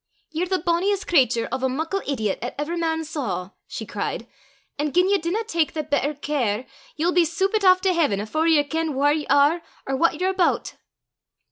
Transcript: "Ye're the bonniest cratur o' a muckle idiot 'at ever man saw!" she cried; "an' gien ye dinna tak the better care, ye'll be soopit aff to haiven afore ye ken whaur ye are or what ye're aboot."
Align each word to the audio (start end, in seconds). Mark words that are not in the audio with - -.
"Ye're 0.31 0.47
the 0.47 0.57
bonniest 0.57 1.05
cratur 1.05 1.47
o' 1.51 1.57
a 1.63 1.69
muckle 1.69 2.01
idiot 2.07 2.39
'at 2.41 2.55
ever 2.57 2.75
man 2.75 3.03
saw!" 3.05 3.51
she 3.67 3.85
cried; 3.85 4.25
"an' 4.79 4.89
gien 4.93 5.07
ye 5.11 5.19
dinna 5.19 5.43
tak 5.43 5.73
the 5.73 5.83
better 5.83 6.15
care, 6.15 6.65
ye'll 6.95 7.11
be 7.11 7.23
soopit 7.23 7.63
aff 7.63 7.81
to 7.81 7.93
haiven 7.93 8.19
afore 8.19 8.47
ye 8.47 8.63
ken 8.63 8.95
whaur 8.95 9.13
ye 9.13 9.27
are 9.27 9.61
or 9.85 9.95
what 9.95 10.19
ye're 10.19 10.31
aboot." 10.31 10.73